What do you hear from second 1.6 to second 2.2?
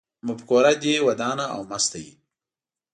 مسته وي